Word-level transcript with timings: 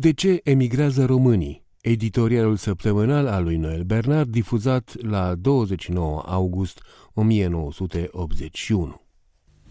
De 0.00 0.12
ce 0.12 0.40
emigrează 0.44 1.04
românii? 1.04 1.64
Editorialul 1.80 2.56
săptămânal 2.56 3.26
al 3.26 3.42
lui 3.44 3.56
Noel 3.56 3.82
Bernard, 3.82 4.30
difuzat 4.30 5.02
la 5.02 5.34
29 5.34 6.22
august 6.26 6.82
1981. 7.14 9.00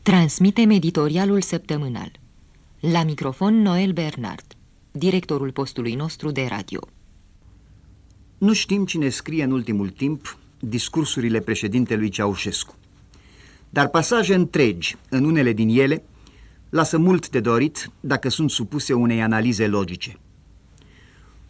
Transmitem 0.02 0.70
editorialul 0.70 1.42
săptămânal. 1.42 2.12
La 2.80 3.04
microfon 3.04 3.62
Noel 3.62 3.92
Bernard, 3.92 4.46
directorul 4.92 5.52
postului 5.52 5.96
nostru 5.96 6.32
de 6.32 6.46
radio. 6.50 6.80
Nu 8.38 8.54
știm 8.54 8.86
cine 8.86 9.10
scrie 9.10 9.44
în 9.44 9.52
ultimul 9.52 9.90
timp 9.90 10.38
discursurile 10.60 11.40
președintelui 11.40 12.10
Ceaușescu. 12.10 12.76
Dar 13.70 13.88
pasaje 13.88 14.34
întregi, 14.34 14.96
în 15.10 15.24
unele 15.24 15.54
din 15.54 15.80
ele, 15.80 16.04
lasă 16.70 16.98
mult 16.98 17.30
de 17.30 17.40
dorit 17.40 17.92
dacă 18.00 18.30
sunt 18.30 18.50
supuse 18.50 18.94
unei 18.94 19.22
analize 19.22 19.68
logice. 19.68 20.20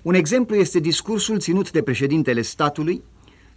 Un 0.02 0.14
exemplu 0.14 0.56
este 0.56 0.80
discursul 0.80 1.40
ținut 1.40 1.72
de 1.72 1.82
președintele 1.82 2.42
statului 2.42 3.04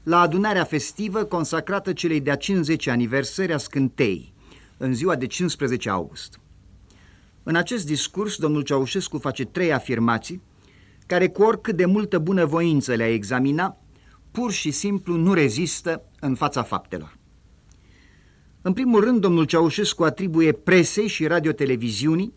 la 0.03 0.21
adunarea 0.21 0.65
festivă 0.65 1.25
consacrată 1.25 1.93
celei 1.93 2.21
de-a 2.21 2.37
50 2.37 2.87
aniversări 2.87 3.53
a 3.53 3.57
scântei, 3.57 4.33
în 4.77 4.95
ziua 4.95 5.17
de 5.17 5.27
15 5.27 5.91
august. 5.91 6.41
În 7.43 7.55
acest 7.55 7.87
discurs, 7.87 8.37
domnul 8.37 8.63
Ceaușescu 8.63 9.19
face 9.19 9.45
trei 9.45 9.73
afirmații 9.73 10.43
care 11.07 11.29
cu 11.29 11.43
oricât 11.43 11.77
de 11.77 11.85
multă 11.85 12.19
bunăvoință 12.19 12.95
le-a 12.95 13.13
examina, 13.13 13.77
pur 14.31 14.53
și 14.53 14.71
simplu 14.71 15.17
nu 15.17 15.33
rezistă 15.33 16.03
în 16.21 16.35
fața 16.35 16.63
faptelor. 16.63 17.19
În 18.63 18.73
primul 18.73 19.01
rând, 19.01 19.21
domnul 19.21 19.45
Ceaușescu 19.45 20.05
atribuie 20.05 20.53
presei 20.53 21.07
și 21.07 21.27
radioteleviziunii 21.27 22.33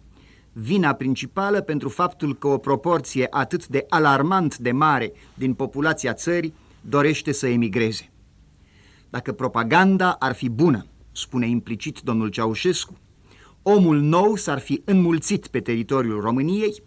vina 0.54 0.94
principală 0.94 1.62
pentru 1.62 1.90
faptul 1.90 2.36
că 2.36 2.48
o 2.48 2.58
proporție 2.58 3.28
atât 3.30 3.68
de 3.68 3.86
alarmant 3.90 4.58
de 4.58 4.72
mare 4.72 5.12
din 5.34 5.54
populația 5.54 6.14
țării 6.14 6.54
dorește 6.82 7.32
să 7.32 7.48
emigreze. 7.48 8.12
Dacă 9.10 9.32
propaganda 9.32 10.12
ar 10.12 10.34
fi 10.34 10.50
bună, 10.50 10.86
spune 11.12 11.48
implicit 11.48 12.00
domnul 12.00 12.28
Ceaușescu, 12.28 12.98
omul 13.62 14.00
nou 14.00 14.36
s-ar 14.36 14.60
fi 14.60 14.82
înmulțit 14.86 15.48
pe 15.48 15.60
teritoriul 15.60 16.22
României 16.22 16.84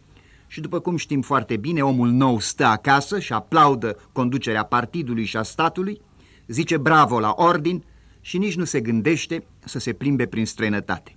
și 0.46 0.60
după 0.60 0.78
cum 0.78 0.96
știm 0.96 1.20
foarte 1.20 1.56
bine, 1.56 1.82
omul 1.82 2.08
nou 2.08 2.40
stă 2.40 2.64
acasă 2.64 3.18
și 3.18 3.32
aplaudă 3.32 3.96
conducerea 4.12 4.64
partidului 4.64 5.24
și 5.24 5.36
a 5.36 5.42
statului, 5.42 6.00
zice 6.46 6.76
bravo 6.76 7.20
la 7.20 7.34
ordin 7.36 7.84
și 8.26 8.38
nici 8.38 8.56
nu 8.56 8.64
se 8.64 8.80
gândește 8.80 9.44
să 9.64 9.78
se 9.78 9.92
plimbe 9.92 10.26
prin 10.26 10.46
străinătate. 10.46 11.16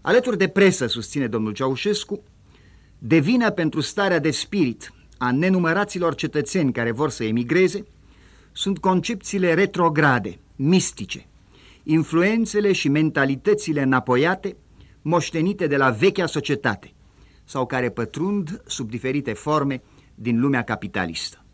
Alături 0.00 0.38
de 0.38 0.48
presă, 0.48 0.86
susține 0.86 1.26
domnul 1.26 1.52
Ceaușescu, 1.52 2.22
devină 2.98 3.50
pentru 3.50 3.80
starea 3.80 4.18
de 4.18 4.30
spirit 4.30 4.92
a 5.18 5.32
nenumăraților 5.32 6.14
cetățeni 6.14 6.72
care 6.72 6.90
vor 6.90 7.10
să 7.10 7.24
emigreze, 7.24 7.84
sunt 8.52 8.78
concepțiile 8.78 9.54
retrograde, 9.54 10.38
mistice, 10.54 11.26
influențele 11.82 12.72
și 12.72 12.88
mentalitățile 12.88 13.82
înapoiate, 13.82 14.56
moștenite 15.02 15.66
de 15.66 15.76
la 15.76 15.90
vechea 15.90 16.26
societate, 16.26 16.92
sau 17.44 17.66
care 17.66 17.90
pătrund 17.90 18.62
sub 18.66 18.90
diferite 18.90 19.32
forme 19.32 19.82
din 20.14 20.40
lumea 20.40 20.62
capitalistă. 20.62 21.44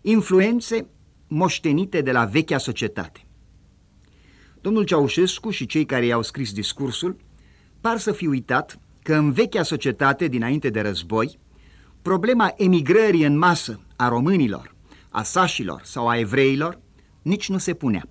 Influențe 0.00 0.86
moștenite 1.28 2.00
de 2.00 2.12
la 2.12 2.24
vechea 2.24 2.58
societate. 2.58 3.20
Domnul 4.60 4.84
Ceaușescu 4.84 5.50
și 5.50 5.66
cei 5.66 5.84
care 5.84 6.06
i-au 6.06 6.22
scris 6.22 6.52
discursul 6.52 7.16
par 7.80 7.98
să 7.98 8.12
fi 8.12 8.26
uitat 8.26 8.78
că 9.02 9.14
în 9.14 9.32
vechea 9.32 9.62
societate 9.62 10.26
dinainte 10.26 10.70
de 10.70 10.80
război, 10.80 11.38
problema 12.02 12.52
emigrării 12.56 13.24
în 13.24 13.38
masă 13.38 13.80
a 13.96 14.08
românilor, 14.08 14.74
a 15.10 15.22
sașilor 15.22 15.80
sau 15.84 16.08
a 16.08 16.18
evreilor 16.18 16.80
nici 17.22 17.48
nu 17.48 17.58
se 17.58 17.74
punea. 17.74 18.08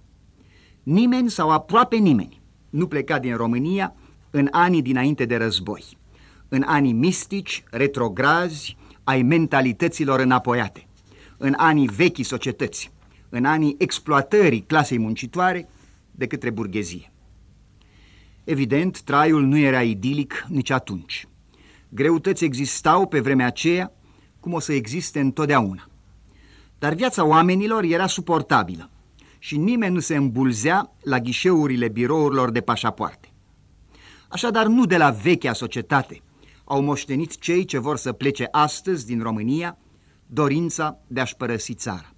Nimeni 0.83 1.29
sau 1.29 1.49
aproape 1.49 1.95
nimeni 1.95 2.41
nu 2.69 2.87
pleca 2.87 3.19
din 3.19 3.35
România 3.35 3.95
în 4.29 4.47
anii 4.51 4.81
dinainte 4.81 5.25
de 5.25 5.35
război 5.35 5.97
în 6.49 6.63
anii 6.65 6.93
mistici, 6.93 7.63
retrograzi, 7.71 8.77
ai 9.03 9.21
mentalităților 9.21 10.19
înapoiate, 10.19 10.87
în 11.37 11.53
anii 11.57 11.87
vechi 11.87 12.23
societăți, 12.23 12.91
în 13.29 13.45
anii 13.45 13.75
exploatării 13.77 14.61
clasei 14.61 14.97
muncitoare 14.97 15.69
de 16.11 16.27
către 16.27 16.49
burghezie. 16.49 17.11
Evident, 18.43 19.01
traiul 19.01 19.43
nu 19.43 19.57
era 19.57 19.83
idilic 19.83 20.45
nici 20.47 20.69
atunci. 20.69 21.27
Greutăți 21.89 22.43
existau 22.43 23.07
pe 23.07 23.19
vremea 23.19 23.45
aceea, 23.45 23.91
cum 24.39 24.53
o 24.53 24.59
să 24.59 24.73
existe 24.73 25.19
întotdeauna. 25.19 25.89
Dar 26.79 26.93
viața 26.93 27.25
oamenilor 27.25 27.83
era 27.83 28.07
suportabilă 28.07 28.89
și 29.39 29.57
nimeni 29.57 29.93
nu 29.93 29.99
se 29.99 30.15
îmbulzea 30.15 30.95
la 31.03 31.19
ghișeurile 31.19 31.87
birourilor 31.87 32.51
de 32.51 32.61
pașapoarte. 32.61 33.31
Așadar, 34.27 34.65
nu 34.65 34.85
de 34.85 34.97
la 34.97 35.09
vechea 35.09 35.53
societate, 35.53 36.21
au 36.63 36.81
moștenit 36.81 37.39
cei 37.39 37.65
ce 37.65 37.77
vor 37.77 37.97
să 37.97 38.11
plece 38.11 38.47
astăzi 38.51 39.05
din 39.05 39.21
România 39.21 39.77
dorința 40.25 40.99
de 41.07 41.19
a-și 41.19 41.35
părăsi 41.35 41.73
țara. 41.73 42.11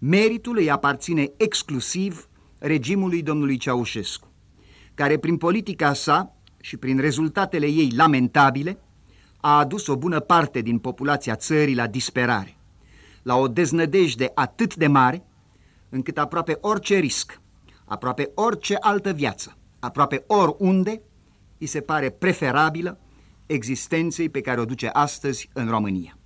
Nu. 0.00 0.08
Meritul 0.08 0.56
îi 0.56 0.70
aparține 0.70 1.32
exclusiv 1.36 2.28
regimului 2.58 3.22
domnului 3.22 3.56
Ceaușescu, 3.56 4.28
care 4.94 5.18
prin 5.18 5.36
politica 5.36 5.92
sa 5.92 6.34
și 6.60 6.76
prin 6.76 6.98
rezultatele 6.98 7.66
ei 7.66 7.92
lamentabile 7.96 8.78
a 9.40 9.58
adus 9.58 9.86
o 9.86 9.96
bună 9.96 10.20
parte 10.20 10.60
din 10.60 10.78
populația 10.78 11.36
țării 11.36 11.74
la 11.74 11.86
disperare, 11.86 12.56
la 13.22 13.36
o 13.36 13.48
deznădejde 13.48 14.30
atât 14.34 14.74
de 14.74 14.86
mare, 14.86 15.24
încât 15.88 16.18
aproape 16.18 16.58
orice 16.60 16.96
risc, 16.98 17.40
aproape 17.84 18.30
orice 18.34 18.76
altă 18.80 19.12
viață, 19.12 19.56
aproape 19.78 20.24
oriunde, 20.26 21.02
îi 21.58 21.66
se 21.66 21.80
pare 21.80 22.10
preferabilă 22.10 22.98
existenței 23.46 24.28
pe 24.28 24.40
care 24.40 24.60
o 24.60 24.64
duce 24.64 24.86
astăzi 24.86 25.48
în 25.52 25.68
România. 25.68 26.19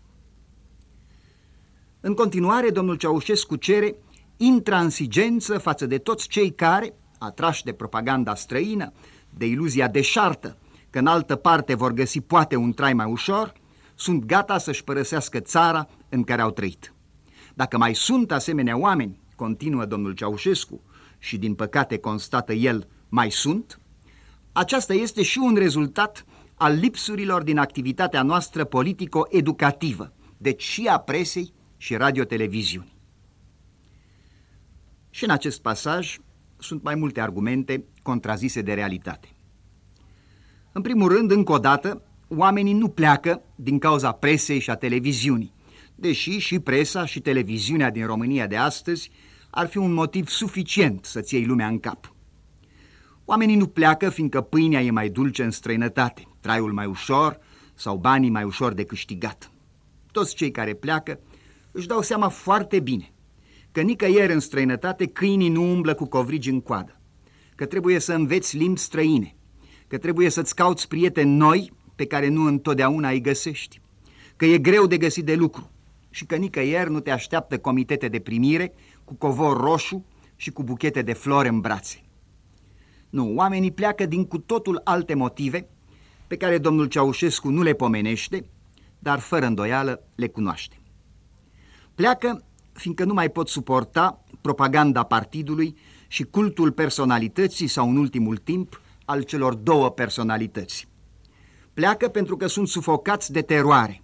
În 2.06 2.14
continuare, 2.14 2.70
domnul 2.70 2.96
Ceaușescu 2.96 3.56
cere 3.56 3.96
intransigență 4.36 5.58
față 5.58 5.86
de 5.86 5.98
toți 5.98 6.28
cei 6.28 6.50
care, 6.54 6.94
atrași 7.18 7.64
de 7.64 7.72
propaganda 7.72 8.34
străină, 8.34 8.92
de 9.30 9.46
iluzia 9.46 9.88
deșartă 9.88 10.56
că 10.90 10.98
în 10.98 11.06
altă 11.06 11.36
parte 11.36 11.74
vor 11.74 11.92
găsi 11.92 12.20
poate 12.20 12.56
un 12.56 12.72
trai 12.72 12.92
mai 12.92 13.10
ușor, 13.10 13.52
sunt 13.94 14.24
gata 14.24 14.58
să-și 14.58 14.84
părăsească 14.84 15.40
țara 15.40 15.88
în 16.08 16.24
care 16.24 16.42
au 16.42 16.50
trăit. 16.50 16.94
Dacă 17.54 17.78
mai 17.78 17.94
sunt 17.94 18.32
asemenea 18.32 18.78
oameni, 18.78 19.20
continuă 19.36 19.84
domnul 19.84 20.12
Ceaușescu, 20.12 20.80
și 21.18 21.38
din 21.38 21.54
păcate 21.54 21.98
constată 21.98 22.52
el, 22.52 22.88
mai 23.08 23.30
sunt, 23.30 23.80
aceasta 24.52 24.94
este 24.94 25.22
și 25.22 25.38
un 25.38 25.54
rezultat 25.54 26.24
al 26.54 26.74
lipsurilor 26.74 27.42
din 27.42 27.58
activitatea 27.58 28.22
noastră 28.22 28.64
politico-educativă, 28.64 30.12
deci 30.36 30.62
și 30.62 30.86
a 30.86 30.98
presei 30.98 31.52
și 31.84 31.96
radioteleviziunii. 31.96 32.96
Și 35.10 35.24
în 35.24 35.30
acest 35.30 35.60
pasaj 35.60 36.16
sunt 36.58 36.82
mai 36.82 36.94
multe 36.94 37.20
argumente 37.20 37.84
contrazise 38.02 38.62
de 38.62 38.72
realitate. 38.72 39.28
În 40.72 40.82
primul 40.82 41.08
rând, 41.08 41.30
încă 41.30 41.52
o 41.52 41.58
dată, 41.58 42.02
oamenii 42.28 42.72
nu 42.72 42.88
pleacă 42.88 43.42
din 43.54 43.78
cauza 43.78 44.12
presei 44.12 44.58
și 44.58 44.70
a 44.70 44.74
televiziunii, 44.74 45.52
deși 45.94 46.38
și 46.38 46.58
presa 46.58 47.04
și 47.04 47.20
televiziunea 47.20 47.90
din 47.90 48.06
România 48.06 48.46
de 48.46 48.56
astăzi 48.56 49.10
ar 49.50 49.66
fi 49.66 49.76
un 49.76 49.92
motiv 49.92 50.28
suficient 50.28 51.04
să-ți 51.04 51.34
iei 51.34 51.44
lumea 51.44 51.66
în 51.66 51.78
cap. 51.78 52.14
Oamenii 53.24 53.56
nu 53.56 53.66
pleacă 53.66 54.10
fiindcă 54.10 54.40
pâinea 54.40 54.82
e 54.82 54.90
mai 54.90 55.08
dulce 55.08 55.42
în 55.42 55.50
străinătate, 55.50 56.28
traiul 56.40 56.72
mai 56.72 56.86
ușor 56.86 57.38
sau 57.74 57.96
banii 57.96 58.30
mai 58.30 58.44
ușor 58.44 58.72
de 58.72 58.84
câștigat. 58.84 59.50
Toți 60.12 60.34
cei 60.34 60.50
care 60.50 60.74
pleacă 60.74 61.18
își 61.76 61.86
dau 61.86 62.00
seama 62.00 62.28
foarte 62.28 62.80
bine 62.80 63.12
că 63.72 63.80
nicăieri 63.80 64.32
în 64.32 64.40
străinătate 64.40 65.06
câinii 65.06 65.48
nu 65.48 65.70
umblă 65.70 65.94
cu 65.94 66.04
covrigi 66.04 66.50
în 66.50 66.60
coadă, 66.60 67.00
că 67.54 67.66
trebuie 67.66 67.98
să 67.98 68.12
înveți 68.12 68.56
limbi 68.56 68.78
străine, 68.78 69.34
că 69.86 69.98
trebuie 69.98 70.28
să-ți 70.28 70.54
cauți 70.54 70.88
prieteni 70.88 71.36
noi 71.36 71.72
pe 71.94 72.06
care 72.06 72.28
nu 72.28 72.46
întotdeauna 72.46 73.08
îi 73.08 73.20
găsești, 73.20 73.80
că 74.36 74.44
e 74.44 74.58
greu 74.58 74.86
de 74.86 74.96
găsit 74.96 75.24
de 75.24 75.34
lucru 75.34 75.70
și 76.10 76.26
că 76.26 76.36
nicăieri 76.36 76.90
nu 76.90 77.00
te 77.00 77.10
așteaptă 77.10 77.58
comitete 77.58 78.08
de 78.08 78.18
primire 78.18 78.74
cu 79.04 79.14
covor 79.14 79.60
roșu 79.60 80.04
și 80.36 80.50
cu 80.50 80.62
buchete 80.62 81.02
de 81.02 81.12
flori 81.12 81.48
în 81.48 81.60
brațe. 81.60 82.02
Nu, 83.10 83.34
oamenii 83.34 83.72
pleacă 83.72 84.06
din 84.06 84.24
cu 84.24 84.38
totul 84.38 84.80
alte 84.84 85.14
motive 85.14 85.66
pe 86.26 86.36
care 86.36 86.58
domnul 86.58 86.86
Ceaușescu 86.86 87.48
nu 87.48 87.62
le 87.62 87.72
pomenește, 87.72 88.44
dar 88.98 89.18
fără 89.18 89.46
îndoială 89.46 90.02
le 90.14 90.28
cunoaște. 90.28 90.78
Pleacă 91.94 92.44
fiindcă 92.72 93.04
nu 93.04 93.14
mai 93.14 93.28
pot 93.28 93.48
suporta 93.48 94.24
propaganda 94.40 95.02
partidului 95.02 95.76
și 96.08 96.22
cultul 96.22 96.72
personalității 96.72 97.66
sau, 97.66 97.88
în 97.88 97.96
ultimul 97.96 98.36
timp, 98.36 98.80
al 99.04 99.22
celor 99.22 99.54
două 99.54 99.90
personalități. 99.90 100.88
Pleacă 101.74 102.08
pentru 102.08 102.36
că 102.36 102.46
sunt 102.46 102.68
sufocați 102.68 103.32
de 103.32 103.42
teroare, 103.42 104.02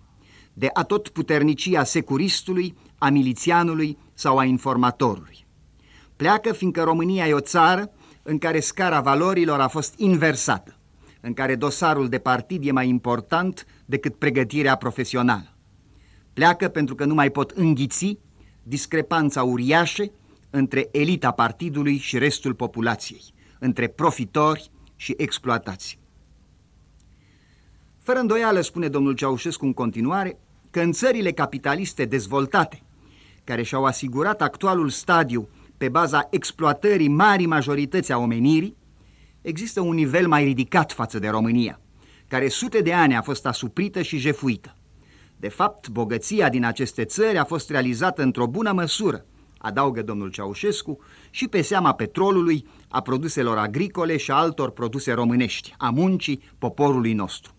de 0.52 0.70
atotputernicia 0.72 1.84
securistului, 1.84 2.76
a 2.98 3.08
milițianului 3.08 3.98
sau 4.14 4.38
a 4.38 4.44
informatorului. 4.44 5.46
Pleacă 6.16 6.52
fiindcă 6.52 6.82
România 6.82 7.28
e 7.28 7.32
o 7.32 7.40
țară 7.40 7.90
în 8.22 8.38
care 8.38 8.60
scara 8.60 9.00
valorilor 9.00 9.60
a 9.60 9.68
fost 9.68 9.94
inversată, 9.98 10.76
în 11.20 11.32
care 11.32 11.54
dosarul 11.54 12.08
de 12.08 12.18
partid 12.18 12.66
e 12.66 12.72
mai 12.72 12.88
important 12.88 13.66
decât 13.84 14.14
pregătirea 14.14 14.76
profesională. 14.76 15.59
Pleacă 16.32 16.68
pentru 16.68 16.94
că 16.94 17.04
nu 17.04 17.14
mai 17.14 17.30
pot 17.30 17.50
înghiți 17.50 18.18
discrepanța 18.62 19.42
uriașă 19.42 20.04
între 20.50 20.88
elita 20.92 21.30
partidului 21.30 21.96
și 21.96 22.18
restul 22.18 22.54
populației, 22.54 23.22
între 23.58 23.86
profitori 23.86 24.70
și 24.96 25.14
exploatați. 25.16 25.98
Fără 27.98 28.18
îndoială, 28.18 28.60
spune 28.60 28.88
domnul 28.88 29.14
Ceaușescu 29.14 29.64
în 29.64 29.72
continuare, 29.72 30.38
că 30.70 30.80
în 30.80 30.92
țările 30.92 31.32
capitaliste 31.32 32.04
dezvoltate, 32.04 32.82
care 33.44 33.62
și-au 33.62 33.84
asigurat 33.84 34.42
actualul 34.42 34.88
stadiu 34.88 35.48
pe 35.76 35.88
baza 35.88 36.26
exploatării 36.30 37.08
marii 37.08 37.46
majorități 37.46 38.12
a 38.12 38.18
omenirii, 38.18 38.76
există 39.42 39.80
un 39.80 39.94
nivel 39.94 40.28
mai 40.28 40.44
ridicat 40.44 40.92
față 40.92 41.18
de 41.18 41.28
România, 41.28 41.80
care 42.28 42.48
sute 42.48 42.80
de 42.80 42.92
ani 42.92 43.16
a 43.16 43.22
fost 43.22 43.46
asuprită 43.46 44.02
și 44.02 44.18
jefuită. 44.18 44.76
De 45.40 45.48
fapt, 45.48 45.88
bogăția 45.88 46.48
din 46.48 46.64
aceste 46.64 47.04
țări 47.04 47.38
a 47.38 47.44
fost 47.44 47.70
realizată 47.70 48.22
într-o 48.22 48.46
bună 48.46 48.72
măsură, 48.72 49.24
adaugă 49.58 50.02
domnul 50.02 50.30
Ceaușescu, 50.30 50.98
și 51.30 51.48
pe 51.48 51.60
seama 51.60 51.94
petrolului, 51.94 52.66
a 52.88 53.00
produselor 53.00 53.58
agricole 53.58 54.16
și 54.16 54.30
a 54.30 54.34
altor 54.34 54.70
produse 54.70 55.12
românești, 55.12 55.74
a 55.78 55.90
muncii 55.90 56.42
poporului 56.58 57.12
nostru. 57.12 57.54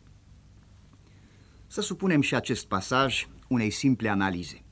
Să 1.68 1.82
supunem 1.82 2.22
și 2.22 2.36
acest 2.36 2.68
pasaj 2.68 3.28
unei 3.48 3.70
simple 3.70 4.10
analize. 4.10 4.64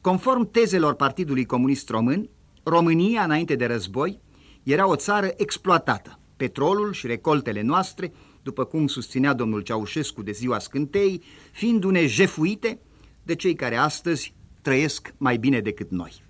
Conform 0.00 0.50
tezelor 0.50 0.94
Partidului 0.94 1.44
Comunist 1.44 1.88
Român, 1.88 2.28
România, 2.62 3.22
înainte 3.22 3.54
de 3.54 3.66
război, 3.66 4.20
era 4.62 4.88
o 4.88 4.96
țară 4.96 5.30
exploatată. 5.36 6.18
Petrolul 6.36 6.92
și 6.92 7.06
recoltele 7.06 7.62
noastre, 7.62 8.12
după 8.48 8.64
cum 8.64 8.86
susținea 8.86 9.32
domnul 9.32 9.60
Ceaușescu 9.60 10.22
de 10.22 10.32
ziua 10.32 10.58
scântei, 10.58 11.22
fiindu-ne 11.52 12.06
jefuite 12.06 12.78
de 13.22 13.34
cei 13.34 13.54
care 13.54 13.76
astăzi 13.76 14.34
trăiesc 14.62 15.14
mai 15.18 15.36
bine 15.36 15.60
decât 15.60 15.90
noi. 15.90 16.22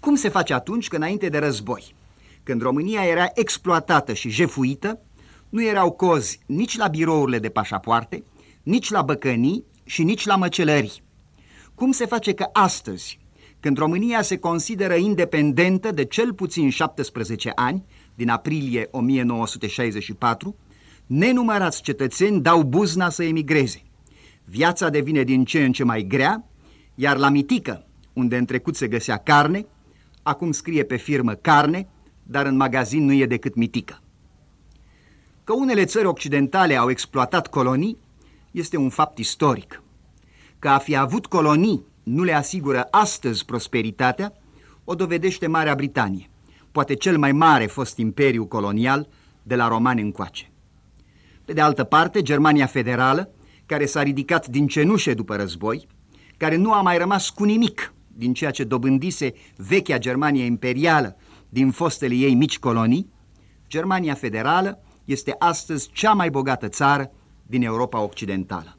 Cum 0.00 0.14
se 0.14 0.28
face 0.28 0.54
atunci 0.54 0.88
că 0.88 0.96
înainte 0.96 1.28
de 1.28 1.38
război, 1.38 1.94
când 2.42 2.62
România 2.62 3.04
era 3.04 3.30
exploatată 3.34 4.12
și 4.12 4.28
jefuită, 4.30 5.00
nu 5.48 5.62
erau 5.62 5.90
cozi 5.92 6.40
nici 6.46 6.76
la 6.76 6.88
birourile 6.88 7.38
de 7.38 7.48
pașapoarte, 7.48 8.22
nici 8.62 8.90
la 8.90 9.02
băcănii 9.02 9.64
și 9.84 10.02
nici 10.02 10.26
la 10.26 10.36
măcelării? 10.36 11.02
Cum 11.74 11.92
se 11.92 12.06
face 12.06 12.32
că 12.32 12.46
astăzi, 12.52 13.18
când 13.60 13.78
România 13.78 14.22
se 14.22 14.38
consideră 14.38 14.94
independentă 14.94 15.90
de 15.90 16.04
cel 16.04 16.34
puțin 16.34 16.70
17 16.70 17.52
ani, 17.54 17.84
din 18.14 18.28
aprilie 18.28 18.88
1964, 18.90 20.56
nenumărați 21.10 21.82
cetățeni 21.82 22.40
dau 22.40 22.62
buzna 22.62 23.08
să 23.08 23.24
emigreze. 23.24 23.82
Viața 24.44 24.88
devine 24.88 25.22
din 25.22 25.44
ce 25.44 25.64
în 25.64 25.72
ce 25.72 25.84
mai 25.84 26.02
grea, 26.02 26.44
iar 26.94 27.16
la 27.16 27.28
Mitică, 27.28 27.86
unde 28.12 28.36
în 28.36 28.44
trecut 28.44 28.76
se 28.76 28.88
găsea 28.88 29.16
carne, 29.16 29.66
acum 30.22 30.52
scrie 30.52 30.84
pe 30.84 30.96
firmă 30.96 31.34
carne, 31.34 31.88
dar 32.22 32.46
în 32.46 32.56
magazin 32.56 33.04
nu 33.04 33.12
e 33.12 33.26
decât 33.26 33.54
mitică. 33.54 34.00
Că 35.44 35.52
unele 35.52 35.84
țări 35.84 36.06
occidentale 36.06 36.76
au 36.76 36.90
exploatat 36.90 37.46
colonii 37.46 37.96
este 38.50 38.76
un 38.76 38.88
fapt 38.88 39.18
istoric. 39.18 39.82
Că 40.58 40.68
a 40.68 40.78
fi 40.78 40.96
avut 40.96 41.26
colonii 41.26 41.84
nu 42.02 42.22
le 42.22 42.32
asigură 42.32 42.88
astăzi 42.90 43.44
prosperitatea, 43.44 44.32
o 44.84 44.94
dovedește 44.94 45.46
Marea 45.46 45.74
Britanie, 45.74 46.30
poate 46.72 46.94
cel 46.94 47.18
mai 47.18 47.32
mare 47.32 47.66
fost 47.66 47.96
imperiu 47.96 48.46
colonial 48.46 49.08
de 49.42 49.54
la 49.54 49.68
romani 49.68 50.00
încoace. 50.00 50.49
Pe 51.50 51.56
de 51.56 51.62
altă 51.62 51.84
parte, 51.84 52.22
Germania 52.22 52.66
Federală, 52.66 53.30
care 53.66 53.86
s-a 53.86 54.02
ridicat 54.02 54.46
din 54.46 54.66
cenușe 54.66 55.14
după 55.14 55.36
război, 55.36 55.86
care 56.36 56.56
nu 56.56 56.72
a 56.72 56.82
mai 56.82 56.98
rămas 56.98 57.30
cu 57.30 57.44
nimic 57.44 57.94
din 58.06 58.34
ceea 58.34 58.50
ce 58.50 58.64
dobândise 58.64 59.32
vechea 59.56 59.98
Germania 59.98 60.44
imperială 60.44 61.16
din 61.48 61.70
fostele 61.70 62.14
ei 62.14 62.34
mici 62.34 62.58
colonii, 62.58 63.10
Germania 63.68 64.14
Federală 64.14 64.82
este 65.04 65.34
astăzi 65.38 65.90
cea 65.92 66.12
mai 66.12 66.30
bogată 66.30 66.68
țară 66.68 67.10
din 67.46 67.62
Europa 67.62 68.00
Occidentală. 68.00 68.78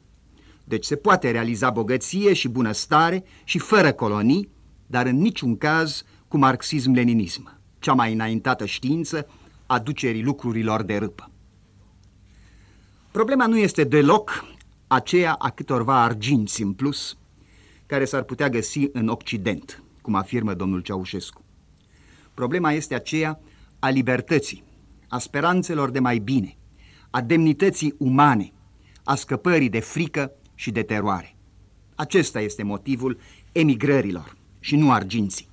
Deci 0.64 0.84
se 0.84 0.96
poate 0.96 1.30
realiza 1.30 1.70
bogăție 1.70 2.32
și 2.32 2.48
bunăstare 2.48 3.24
și 3.44 3.58
fără 3.58 3.92
colonii, 3.92 4.48
dar 4.86 5.06
în 5.06 5.16
niciun 5.16 5.56
caz 5.56 6.02
cu 6.28 6.38
marxism-leninism, 6.38 7.60
cea 7.78 7.92
mai 7.92 8.12
înaintată 8.12 8.66
știință 8.66 9.26
a 9.66 9.78
ducerii 9.78 10.22
lucrurilor 10.22 10.82
de 10.82 10.96
râpă. 10.96 11.31
Problema 13.12 13.46
nu 13.46 13.58
este 13.58 13.84
deloc 13.84 14.44
aceea 14.86 15.32
a 15.32 15.50
câtorva 15.50 16.02
arginți 16.02 16.62
în 16.62 16.72
plus 16.72 17.16
care 17.86 18.04
s-ar 18.04 18.22
putea 18.22 18.48
găsi 18.48 18.88
în 18.92 19.08
Occident, 19.08 19.82
cum 20.00 20.14
afirmă 20.14 20.54
domnul 20.54 20.80
Ceaușescu. 20.80 21.44
Problema 22.34 22.72
este 22.72 22.94
aceea 22.94 23.40
a 23.78 23.88
libertății, 23.88 24.64
a 25.08 25.18
speranțelor 25.18 25.90
de 25.90 25.98
mai 25.98 26.18
bine, 26.18 26.56
a 27.10 27.20
demnității 27.20 27.94
umane, 27.98 28.52
a 29.04 29.14
scăpării 29.14 29.68
de 29.68 29.80
frică 29.80 30.32
și 30.54 30.70
de 30.70 30.82
teroare. 30.82 31.36
Acesta 31.94 32.40
este 32.40 32.62
motivul 32.62 33.18
emigrărilor 33.52 34.36
și 34.60 34.76
nu 34.76 34.92
arginții. 34.92 35.48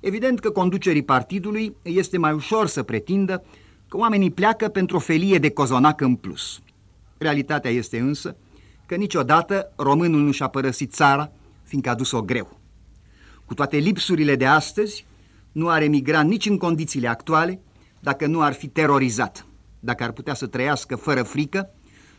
Evident 0.00 0.40
că 0.40 0.50
conducerii 0.50 1.04
partidului 1.04 1.76
este 1.82 2.18
mai 2.18 2.32
ușor 2.32 2.66
să 2.66 2.82
pretindă 2.82 3.44
că 3.88 3.96
oamenii 3.96 4.30
pleacă 4.30 4.68
pentru 4.68 4.96
o 4.96 5.00
felie 5.00 5.38
de 5.38 5.50
cozonac 5.50 6.00
în 6.00 6.14
plus. 6.14 6.60
Realitatea 7.18 7.70
este 7.70 7.98
însă 7.98 8.36
că 8.86 8.94
niciodată 8.94 9.72
românul 9.76 10.20
nu 10.20 10.30
și-a 10.30 10.48
părăsit 10.48 10.92
țara, 10.92 11.32
fiindcă 11.62 11.90
a 11.90 11.94
dus-o 11.94 12.22
greu. 12.22 12.60
Cu 13.44 13.54
toate 13.54 13.76
lipsurile 13.76 14.36
de 14.36 14.46
astăzi, 14.46 15.06
nu 15.52 15.68
ar 15.68 15.82
emigra 15.82 16.22
nici 16.22 16.46
în 16.46 16.58
condițiile 16.58 17.08
actuale 17.08 17.60
dacă 18.00 18.26
nu 18.26 18.40
ar 18.40 18.52
fi 18.52 18.68
terorizat, 18.68 19.46
dacă 19.80 20.04
ar 20.04 20.12
putea 20.12 20.34
să 20.34 20.46
trăiască 20.46 20.96
fără 20.96 21.22
frică 21.22 21.70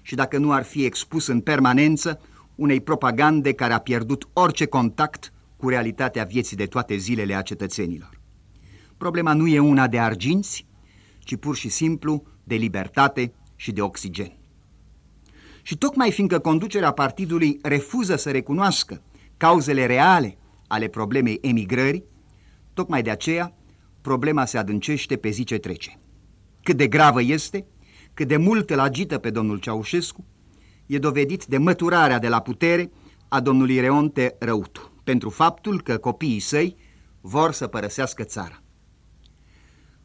și 0.01 0.15
dacă 0.15 0.38
nu 0.38 0.51
ar 0.51 0.63
fi 0.63 0.86
expus 0.86 1.27
în 1.27 1.39
permanență 1.39 2.22
unei 2.55 2.82
propagande 2.82 3.53
care 3.53 3.74
a 3.74 3.79
pierdut 3.79 4.27
orice 4.34 4.65
contact 4.65 5.34
cu 5.58 5.70
realitatea 5.70 6.24
vieții 6.24 6.58
de 6.58 6.65
toate 6.65 6.96
zilele 6.96 7.36
a 7.36 7.41
cetățenilor. 7.41 8.20
Problema 8.98 9.34
nu 9.34 9.48
e 9.48 9.60
una 9.60 9.88
de 9.88 10.00
arginți, 10.00 10.65
ci 11.29 11.36
pur 11.36 11.55
și 11.55 11.69
simplu 11.69 12.24
de 12.43 12.55
libertate 12.55 13.33
și 13.55 13.71
de 13.71 13.81
oxigen. 13.81 14.38
Și 15.62 15.77
tocmai 15.77 16.12
fiindcă 16.12 16.39
conducerea 16.39 16.91
partidului 16.91 17.59
refuză 17.62 18.15
să 18.15 18.31
recunoască 18.31 19.01
cauzele 19.38 19.86
reale 19.86 20.38
ale 20.67 20.88
problemei 20.88 21.38
emigrării, 21.41 22.03
tocmai 22.74 23.01
de 23.01 23.09
aceea 23.09 23.53
problema 24.01 24.45
se 24.45 24.57
adâncește 24.57 25.15
pe 25.15 25.29
zi 25.29 25.43
ce 25.43 25.57
trece. 25.57 26.00
Cât 26.63 26.77
de 26.77 26.88
gravă 26.88 27.21
este, 27.21 27.65
cât 28.13 28.27
de 28.27 28.38
mult 28.38 28.69
îl 28.69 28.79
agită 28.79 29.17
pe 29.17 29.29
domnul 29.29 29.59
Ceaușescu, 29.59 30.25
e 30.86 30.98
dovedit 30.98 31.45
de 31.45 31.57
măturarea 31.57 32.19
de 32.19 32.27
la 32.27 32.39
putere 32.39 32.91
a 33.27 33.39
domnului 33.39 33.79
Reonte 33.79 34.36
Răutu, 34.39 35.01
pentru 35.03 35.29
faptul 35.29 35.81
că 35.81 35.98
copiii 35.98 36.39
săi 36.39 36.75
vor 37.21 37.51
să 37.51 37.67
părăsească 37.67 38.24
țara. 38.24 38.63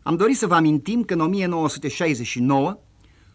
Am 0.07 0.17
dorit 0.17 0.37
să 0.37 0.47
vă 0.47 0.55
amintim 0.55 1.03
că 1.03 1.15
în 1.15 1.21
1969 1.21 2.79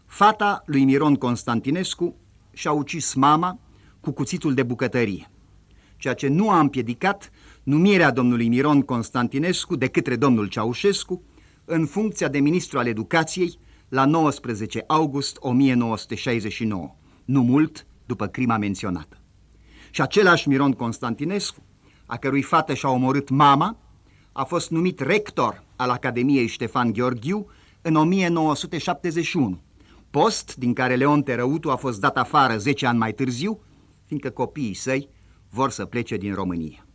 fata 0.06 0.64
lui 0.66 0.84
Miron 0.84 1.16
Constantinescu 1.16 2.16
și-a 2.54 2.72
ucis 2.72 3.14
mama 3.14 3.60
cu 4.00 4.12
cuțitul 4.12 4.54
de 4.54 4.64
bucătărie, 4.64 5.32
ceea 5.98 6.14
ce 6.14 6.28
nu 6.28 6.50
a 6.50 6.60
împiedicat 6.60 7.32
numirea 7.64 8.12
domnului 8.12 8.48
Miron 8.48 8.82
Constantinescu 8.82 9.76
de 9.76 9.88
către 9.88 10.16
domnul 10.16 10.48
Ceaușescu 10.48 11.24
în 11.66 11.86
funcția 11.86 12.28
de 12.28 12.40
ministru 12.40 12.78
al 12.78 12.88
educației 12.88 13.60
la 13.88 14.06
19 14.06 14.84
august 14.88 15.38
1969, 15.40 16.96
nu 17.26 17.42
mult 17.42 17.86
după 18.06 18.28
crima 18.28 18.58
menționată. 18.58 19.18
Și 19.90 20.02
același 20.02 20.48
Miron 20.48 20.72
Constantinescu, 20.72 21.64
a 22.06 22.18
cărui 22.18 22.42
fată 22.42 22.74
și-a 22.74 22.90
omorât 22.90 23.30
mama, 23.30 23.78
a 24.32 24.44
fost 24.44 24.70
numit 24.70 25.00
rector 25.00 25.68
al 25.80 25.90
Academiei 25.90 26.48
Ștefan 26.48 26.92
Gheorghiu 26.92 27.46
în 27.82 27.96
1971, 27.96 29.62
post 30.10 30.56
din 30.56 30.74
care 30.74 30.96
Leon 30.96 31.24
Terăutu 31.24 31.72
a 31.72 31.76
fost 31.76 32.00
dat 32.00 32.18
afară 32.18 32.58
10 32.58 32.86
ani 32.86 32.98
mai 32.98 33.14
târziu, 33.14 33.60
fiindcă 34.06 34.30
copiii 34.30 34.74
săi 34.74 35.10
vor 35.50 35.70
să 35.70 35.86
plece 35.86 36.18
din 36.18 36.34
România. 36.34 36.86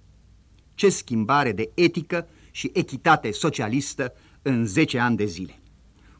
Ce 0.74 0.88
schimbare 0.88 1.52
de 1.52 1.70
etică 1.74 2.28
și 2.50 2.70
echitate 2.74 3.30
socialistă 3.30 4.12
în 4.42 4.66
10 4.66 4.98
ani 4.98 5.16
de 5.16 5.24
zile! 5.24 5.60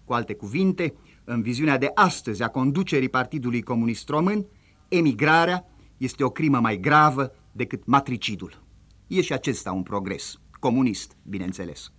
Cu 0.05 0.13
alte 0.13 0.35
cuvinte, 0.35 0.95
În 1.27 1.43
viziunea 1.43 1.79
de 1.79 1.91
astăzi 1.95 2.43
a 2.43 2.49
conducerii 2.49 3.09
Partidului 3.09 3.63
Comunist 3.63 4.09
Român, 4.09 4.47
emigrarea 4.89 5.65
este 5.97 6.25
o 6.25 6.31
crimă 6.31 6.61
mai 6.61 6.77
gravă 6.81 7.33
decât 7.53 7.87
matricidul. 7.87 8.63
E 9.07 9.21
și 9.21 9.33
acesta 9.33 9.73
un 9.73 9.83
progres, 9.83 10.39
comunist, 10.61 11.17
bineînțeles. 11.23 11.93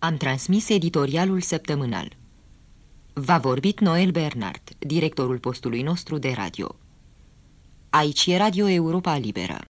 Am 0.00 0.16
transmis 0.16 0.68
editorialul 0.68 1.40
săptămânal. 1.40 2.16
V-a 3.12 3.38
vorbit 3.38 3.80
Noel 3.80 4.10
Bernard, 4.10 4.62
directorul 4.78 5.38
postului 5.38 5.82
nostru 5.82 6.18
de 6.18 6.32
radio. 6.32 6.76
Aici 7.90 8.26
e 8.26 8.36
Radio 8.36 8.68
Europa 8.68 9.16
Liberă. 9.16 9.58